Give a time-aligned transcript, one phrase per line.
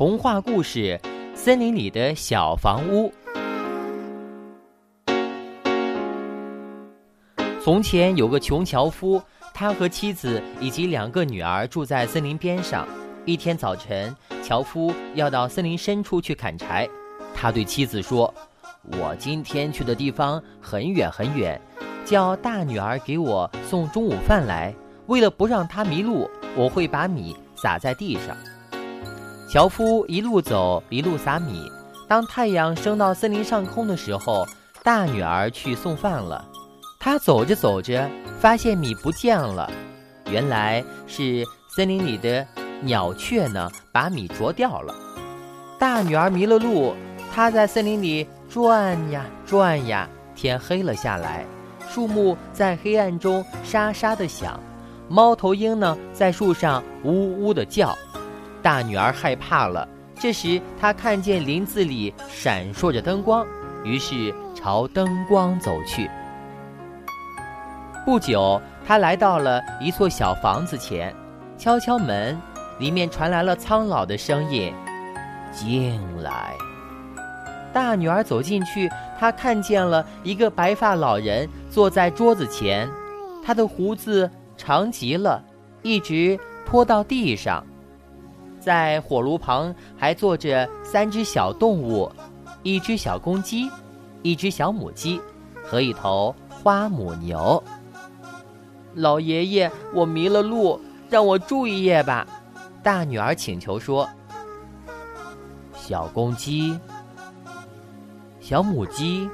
[0.00, 0.98] 童话故事
[1.36, 3.12] 《森林里的小房屋》。
[7.62, 12.88] 从前有个穷樵夫，他和妻子以及两个女儿住在森林边上。
[13.26, 16.88] 一天早晨，樵夫要到森林深处去砍柴。
[17.34, 18.32] 他对妻子说
[18.98, 21.60] ：“我今天去的地方很远很远，
[22.06, 24.74] 叫大女儿给我送中午饭来。
[25.08, 26.26] 为了不让她迷路，
[26.56, 28.34] 我会把米撒在地上。”
[29.50, 31.68] 樵夫一路走，一路撒米。
[32.06, 34.46] 当太阳升到森林上空的时候，
[34.84, 36.46] 大女儿去送饭了。
[37.00, 38.08] 她走着走着，
[38.38, 39.68] 发现米不见了。
[40.30, 41.44] 原来是
[41.74, 42.46] 森林里的
[42.80, 44.94] 鸟雀呢，把米啄掉了。
[45.80, 46.94] 大女儿迷了路，
[47.34, 50.08] 她在森林里转呀转呀。
[50.36, 51.44] 天黑了下来，
[51.88, 54.60] 树木在黑暗中沙沙的响，
[55.08, 57.98] 猫头鹰呢在树上呜呜的叫。
[58.62, 59.88] 大女儿害怕了。
[60.18, 63.46] 这时，她看见林子里闪烁着灯光，
[63.84, 66.10] 于是朝灯光走去。
[68.04, 71.14] 不久，她来到了一座小房子前，
[71.56, 72.38] 敲敲门，
[72.78, 74.74] 里面传来了苍老的声音
[75.52, 76.54] ：“进来。”
[77.72, 82.88] 大女儿走进去，她看见了一个白发老人坐在桌子前，
[83.42, 85.42] 他的胡子长极了，
[85.82, 87.64] 一直拖到地上。
[88.60, 92.12] 在火炉旁还坐着三只小动物，
[92.62, 93.70] 一只小公鸡，
[94.22, 95.20] 一只小母鸡，
[95.64, 97.62] 和一头花母牛。
[98.94, 102.26] 老爷爷，我迷了路，让我住一夜吧。
[102.82, 104.08] 大女儿请求说
[105.74, 106.78] ：“小公鸡、
[108.40, 109.28] 小母鸡、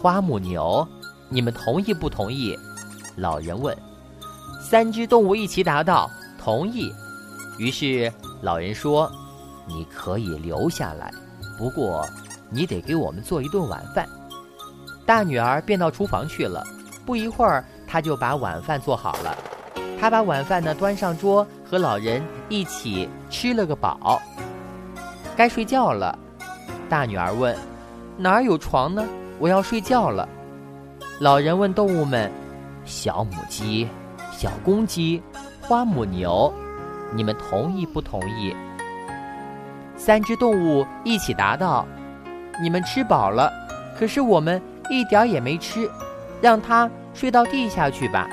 [0.00, 0.86] 花母牛，
[1.28, 2.56] 你们同意不同意？”
[3.16, 3.76] 老人问。
[4.60, 6.92] 三只动物一起答道：“同意。”
[7.60, 8.12] 于是。
[8.42, 9.06] 老人说
[9.68, 11.12] ：“你可以留下来，
[11.58, 12.02] 不过
[12.48, 14.08] 你得给我们做一顿晚饭。”
[15.04, 16.64] 大女儿便到厨房去了。
[17.04, 19.36] 不一会儿，她就把晚饭做好了。
[20.00, 24.22] 她把晚饭呢端上桌，和老人一起吃了个饱。
[25.36, 26.18] 该睡觉了。
[26.88, 27.54] 大女儿问
[28.16, 29.04] ：“哪儿有床呢？
[29.38, 30.26] 我要睡觉了。”
[31.20, 32.32] 老人问动物们
[32.86, 33.86] ：“小母鸡、
[34.32, 35.22] 小公鸡、
[35.60, 36.50] 花母牛。”
[37.12, 38.54] 你们同意不同意？
[39.96, 41.86] 三只动物一起答道
[42.62, 43.52] ：“你们吃饱了，
[43.98, 45.90] 可是我们一点也没吃，
[46.40, 48.28] 让它睡到地下去吧。”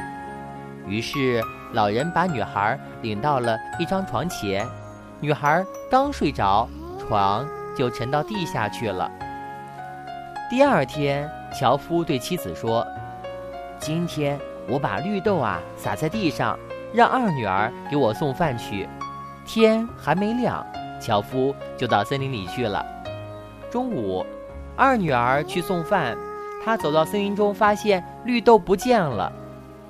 [0.88, 1.42] 于是
[1.74, 4.66] 老人把女孩领到了一张床前，
[5.20, 7.46] 女孩刚睡着，床
[7.76, 9.12] 就沉到地下去了。
[10.50, 12.88] 第二天，樵夫对妻子说
[13.80, 14.40] ：“今天
[14.70, 16.58] 我把绿豆啊撒在地上。”
[16.94, 18.88] 让二女儿给我送饭去。
[19.46, 20.66] 天还没亮，
[21.00, 22.86] 樵夫就到森林里去了。
[23.70, 24.26] 中午，
[24.76, 26.18] 二女儿去送饭，
[26.64, 29.32] 她走到森林中，发现绿豆不见了。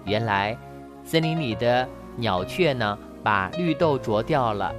[0.05, 0.57] 原来，
[1.03, 4.73] 森林里的鸟雀呢，把绿豆啄掉了。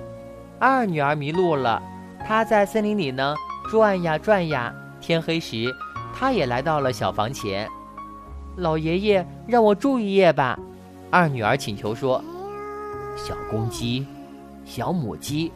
[0.58, 1.82] 二女儿迷路了，
[2.26, 3.34] 她在森林里呢
[3.70, 4.74] 转呀转呀。
[5.00, 5.72] 天黑时，
[6.14, 7.68] 她也来到了小房前。
[8.56, 10.58] 老爷爷，让我住一夜吧。
[11.10, 12.22] 二女儿请求说
[13.16, 14.06] ：“小公鸡、
[14.64, 15.50] 小母鸡、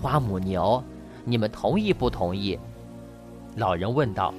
[0.00, 0.82] 花母牛，
[1.24, 2.58] 你们同意不同意？”
[3.56, 4.32] 老人问道。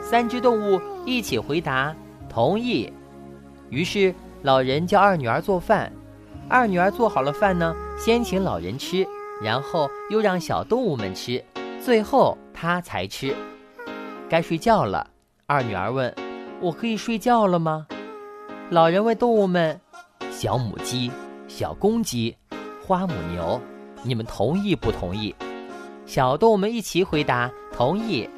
[0.00, 1.94] 三只动物一起回答
[2.28, 2.92] ：“同意。”
[3.70, 5.92] 于是老人叫二女儿做饭。
[6.48, 9.06] 二女儿做好了饭呢，先请老人吃，
[9.42, 11.42] 然后又让小动物们吃，
[11.82, 13.34] 最后她才吃。
[14.28, 15.08] 该睡觉了。
[15.46, 16.14] 二女儿问
[16.60, 17.86] ：“我可以睡觉了吗？”
[18.70, 19.78] 老人问动物们
[20.32, 21.12] ：“小母鸡、
[21.46, 22.34] 小公鸡、
[22.84, 23.60] 花母牛，
[24.02, 25.34] 你们同意不同意？”
[26.06, 28.28] 小动物们一起回答：“同意。”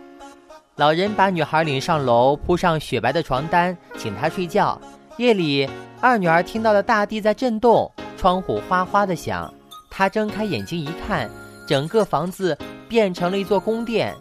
[0.74, 4.78] 老人把女孩领上楼，铺上雪白的床单，请她睡觉。
[5.16, 5.68] 夜里，
[6.00, 9.52] 二女儿听到了大地在震动，窗户哗哗的响。
[9.88, 11.30] 她睁开眼睛一看，
[11.68, 12.58] 整个房子
[12.88, 14.14] 变成了一座宫殿。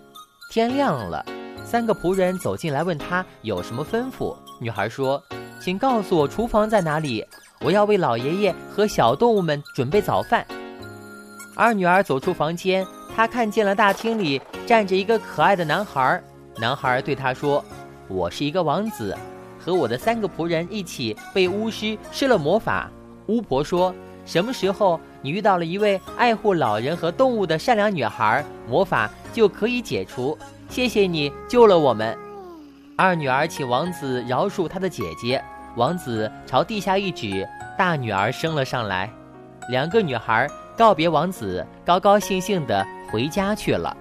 [0.51, 1.25] 天亮了，
[1.65, 4.35] 三个仆人走进来问她有什么吩咐。
[4.61, 5.21] 女孩说。
[5.59, 7.25] 请告诉我厨房在哪里，
[7.61, 10.45] 我要为老爷爷和小动物们准备早饭。
[11.55, 12.85] 二女儿走出房间，
[13.15, 16.21] 她看见了大厅里站着一个可爱的男孩。
[16.57, 17.63] 男孩对她说
[18.07, 19.17] ：“我是一个王子，
[19.57, 22.91] 和我的三个仆人一起被巫师施了魔法。
[23.27, 30.37] 巫婆说，什么时候你遇到了一位爱护老人和动物的善良女孩，魔法就可以解除。
[30.69, 32.15] 谢谢你救了我们。”
[32.97, 35.43] 二女儿请王子饶恕她的姐姐。
[35.75, 37.45] 王子朝地下一指，
[37.77, 39.11] 大女儿升了上来。
[39.69, 40.47] 两个女孩
[40.77, 43.95] 告别王子，高高兴兴地回家去了。